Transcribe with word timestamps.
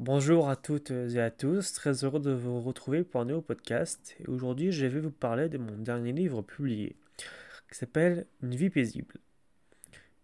Bonjour 0.00 0.48
à 0.48 0.56
toutes 0.56 0.90
et 0.90 1.20
à 1.20 1.30
tous, 1.30 1.72
très 1.72 2.02
heureux 2.02 2.18
de 2.18 2.32
vous 2.32 2.60
retrouver 2.60 3.04
pour 3.04 3.20
un 3.20 3.26
nouveau 3.26 3.42
podcast. 3.42 4.16
Et 4.18 4.26
aujourd'hui, 4.26 4.72
je 4.72 4.86
vais 4.86 4.98
vous 4.98 5.12
parler 5.12 5.48
de 5.48 5.56
mon 5.56 5.78
dernier 5.78 6.12
livre 6.12 6.42
publié, 6.42 6.96
qui 7.70 7.78
s'appelle 7.78 8.26
Une 8.42 8.56
vie 8.56 8.70
paisible. 8.70 9.14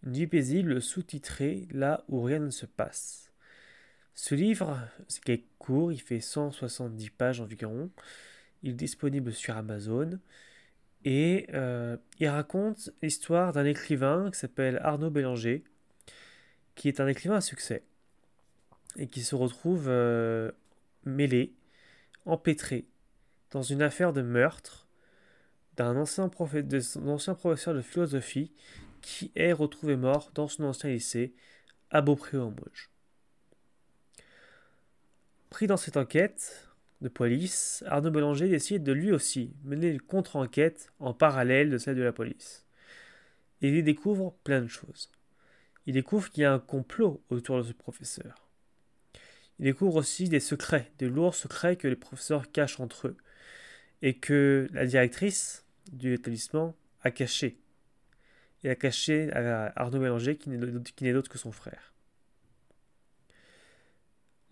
Une 0.05 0.15
vie 0.15 0.27
paisible 0.27 0.83
sous-titré 0.83 1.69
Là 1.71 2.03
où 2.09 2.21
rien 2.21 2.41
ne 2.41 2.51
se 2.51 2.67
passe. 2.67 3.31
Ce 4.13 4.35
livre, 4.35 4.77
qui 5.25 5.31
est 5.31 5.45
court, 5.61 5.93
il 5.93 6.01
fait 6.01 6.19
170 6.19 7.11
pages 7.11 7.41
environ. 7.41 7.91
Il 8.65 8.71
est 8.71 8.75
disponible 8.75 9.33
sur 9.33 9.57
Amazon. 9.57 10.19
Et 11.05 11.47
euh, 11.55 11.97
il 12.19 12.27
raconte 12.27 12.91
l'histoire 13.03 13.53
d'un 13.53 13.65
écrivain 13.65 14.33
qui 14.33 14.39
s'appelle 14.41 14.81
Arnaud 14.83 15.11
Bélanger, 15.11 15.63
qui 16.75 16.89
est 16.89 16.99
un 16.99 17.07
écrivain 17.07 17.37
à 17.37 17.41
succès 17.41 17.85
et 18.97 19.09
qui 19.09 19.23
se 19.23 19.35
retrouve 19.35 19.87
euh, 19.89 20.51
mêlé, 21.05 21.55
empêtré 22.27 22.87
dans 23.51 23.63
une 23.63 23.83
affaire 23.83 24.13
de 24.13 24.23
meurtre 24.23 24.87
d'un 25.77 25.97
ancien, 25.97 26.29
professeur 26.29 27.75
de 27.75 27.81
philosophie 27.81 28.53
qui 29.01 29.33
est 29.35 29.53
retrouvé 29.53 29.97
mort 29.97 30.31
dans 30.35 30.49
son 30.49 30.65
ancien 30.65 30.91
lycée 30.91 31.35
à 31.91 32.03
Beaupré-en-Mauges. 32.03 32.91
Pris 35.49 35.67
dans 35.67 35.77
cette 35.77 35.97
enquête 35.97 36.69
de 37.01 37.09
police, 37.09 37.83
Arnaud 37.87 38.11
Bélanger 38.11 38.49
décide 38.49 38.83
de 38.83 38.93
lui 38.93 39.11
aussi 39.11 39.55
mener 39.65 39.89
une 39.89 40.01
contre-enquête 40.01 40.93
en 40.99 41.15
parallèle 41.15 41.71
de 41.71 41.79
celle 41.79 41.97
de 41.97 42.03
la 42.03 42.13
police. 42.13 42.67
Et 43.63 43.69
il 43.69 43.77
y 43.77 43.83
découvre 43.83 44.35
plein 44.45 44.61
de 44.61 44.69
choses. 44.69 45.11
Il 45.87 45.95
découvre 45.95 46.31
qu'il 46.31 46.43
y 46.43 46.47
a 46.47 46.53
un 46.53 46.59
complot 46.59 47.23
autour 47.31 47.59
de 47.59 47.63
ce 47.63 47.73
professeur. 47.73 48.50
Il 49.61 49.65
découvre 49.65 49.97
aussi 49.97 50.31
des 50.31 50.41
secrets, 50.41 50.91
des 50.99 51.07
lourds 51.07 51.35
secrets 51.35 51.77
que 51.77 51.87
les 51.87 51.95
professeurs 51.95 52.51
cachent 52.51 52.81
entre 52.81 53.09
eux, 53.09 53.17
et 54.01 54.15
que 54.15 54.67
la 54.73 54.87
directrice 54.87 55.67
du 55.93 56.15
établissement 56.15 56.75
a 57.03 57.11
caché. 57.11 57.59
Et 58.65 58.71
a 58.71 58.75
caché 58.75 59.31
à 59.33 59.71
Arnaud 59.77 60.01
Mélanger, 60.01 60.37
qui 60.37 60.49
n'est 60.49 61.13
d'autre 61.13 61.31
que 61.31 61.37
son 61.37 61.53
frère. 61.53 61.93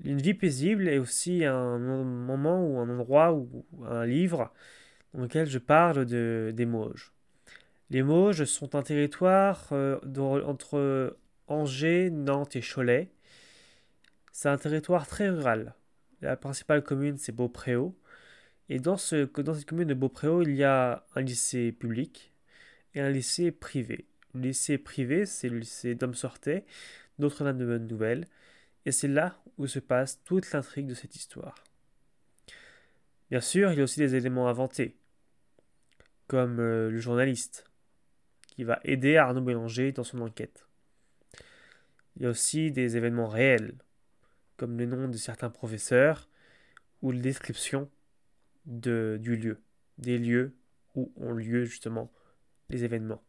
Une 0.04 0.20
vie 0.20 0.34
paisible 0.34 0.86
est 0.88 0.98
aussi 0.98 1.42
un 1.42 1.78
moment 1.78 2.62
ou 2.66 2.78
un 2.78 2.90
endroit 2.90 3.32
ou 3.32 3.64
un 3.86 4.04
livre 4.04 4.52
dans 5.14 5.22
lequel 5.22 5.48
je 5.48 5.58
parle 5.58 6.04
de, 6.04 6.52
des 6.54 6.66
Mauges. 6.66 7.14
Les 7.88 8.02
Mauges 8.02 8.44
sont 8.44 8.74
un 8.74 8.82
territoire 8.82 9.68
euh, 9.72 9.98
entre 10.44 11.16
Angers, 11.46 12.10
Nantes 12.10 12.56
et 12.56 12.60
Cholet, 12.60 13.08
c'est 14.38 14.48
un 14.48 14.56
territoire 14.56 15.08
très 15.08 15.30
rural. 15.30 15.74
La 16.20 16.36
principale 16.36 16.84
commune, 16.84 17.18
c'est 17.18 17.32
Beaupréau. 17.32 17.98
Et 18.68 18.78
dans, 18.78 18.96
ce, 18.96 19.24
dans 19.40 19.52
cette 19.52 19.64
commune 19.64 19.88
de 19.88 19.94
Beaupréau, 19.94 20.42
il 20.42 20.54
y 20.54 20.62
a 20.62 21.04
un 21.16 21.22
lycée 21.22 21.72
public 21.72 22.32
et 22.94 23.00
un 23.00 23.10
lycée 23.10 23.50
privé. 23.50 24.06
Le 24.34 24.42
lycée 24.42 24.78
privé, 24.78 25.26
c'est 25.26 25.48
le 25.48 25.58
lycée 25.58 25.96
d'Homme 25.96 26.14
Sortet, 26.14 26.64
Notre-Dame 27.18 27.58
de 27.58 27.66
Bonne 27.66 27.88
Nouvelle. 27.88 28.28
Et 28.86 28.92
c'est 28.92 29.08
là 29.08 29.42
où 29.56 29.66
se 29.66 29.80
passe 29.80 30.22
toute 30.22 30.52
l'intrigue 30.52 30.86
de 30.86 30.94
cette 30.94 31.16
histoire. 31.16 31.64
Bien 33.32 33.40
sûr, 33.40 33.72
il 33.72 33.78
y 33.78 33.80
a 33.80 33.84
aussi 33.84 33.98
des 33.98 34.14
éléments 34.14 34.46
inventés, 34.46 34.94
comme 36.28 36.60
euh, 36.60 36.92
le 36.92 36.98
journaliste, 36.98 37.64
qui 38.46 38.62
va 38.62 38.78
aider 38.84 39.16
Arnaud 39.16 39.40
Bélanger 39.40 39.90
dans 39.90 40.04
son 40.04 40.20
enquête. 40.20 40.64
Il 42.14 42.22
y 42.22 42.26
a 42.26 42.30
aussi 42.30 42.70
des 42.70 42.96
événements 42.96 43.26
réels, 43.26 43.74
comme 44.58 44.76
le 44.76 44.84
nom 44.84 45.08
de 45.08 45.16
certains 45.16 45.48
professeurs 45.48 46.28
ou 47.00 47.12
la 47.12 47.20
description 47.20 47.88
de, 48.66 49.18
du 49.22 49.36
lieu, 49.36 49.62
des 49.96 50.18
lieux 50.18 50.54
où 50.94 51.10
ont 51.16 51.32
lieu 51.32 51.64
justement 51.64 52.12
les 52.68 52.84
événements. 52.84 53.22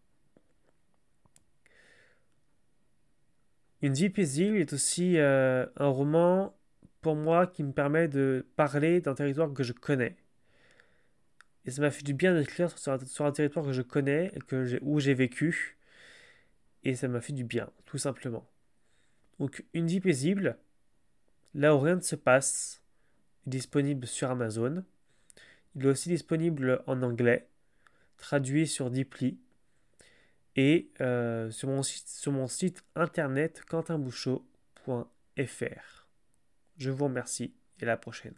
Une 3.81 3.93
vie 3.93 4.09
paisible 4.09 4.57
est 4.57 4.73
aussi 4.73 5.17
euh, 5.17 5.65
un 5.77 5.87
roman 5.87 6.53
pour 6.99 7.15
moi 7.15 7.47
qui 7.47 7.63
me 7.63 7.71
permet 7.71 8.09
de 8.09 8.45
parler 8.57 8.99
d'un 8.99 9.13
territoire 9.13 9.53
que 9.53 9.63
je 9.63 9.71
connais. 9.71 10.17
Et 11.65 11.71
ça 11.71 11.81
m'a 11.81 11.91
fait 11.91 12.03
du 12.03 12.13
bien 12.13 12.33
d'écrire 12.33 12.77
sur, 12.77 12.99
sur, 13.07 13.25
un 13.25 13.31
territoire 13.31 13.65
que 13.65 13.71
je 13.71 13.81
connais, 13.81 14.31
et 14.35 14.39
que 14.39 14.79
où 14.81 14.99
j'ai 14.99 15.13
vécu. 15.13 15.77
Et 16.83 16.95
ça 16.95 17.07
m'a 17.07 17.21
fait 17.21 17.33
du 17.33 17.43
bien, 17.43 17.69
tout 17.85 17.97
simplement. 17.97 18.49
Donc, 19.39 19.63
une 19.73 19.87
vie 19.87 20.01
paisible, 20.01 20.57
Là 21.53 21.75
où 21.75 21.79
rien 21.79 21.95
ne 21.95 22.01
se 22.01 22.15
passe 22.15 22.81
est 23.47 23.49
disponible 23.49 24.07
sur 24.07 24.29
Amazon. 24.29 24.83
Il 25.75 25.85
est 25.85 25.89
aussi 25.89 26.09
disponible 26.09 26.83
en 26.87 27.01
anglais, 27.01 27.47
traduit 28.17 28.67
sur 28.67 28.91
Deeply 28.91 29.39
et 30.55 30.91
euh, 31.01 31.51
sur, 31.51 31.69
mon 31.69 31.83
site, 31.83 32.07
sur 32.07 32.31
mon 32.31 32.47
site 32.47 32.83
internet 32.95 33.63
quentinbouchot.fr. 33.67 36.07
Je 36.77 36.89
vous 36.89 37.05
remercie 37.05 37.53
et 37.79 37.83
à 37.83 37.87
la 37.87 37.97
prochaine. 37.97 38.35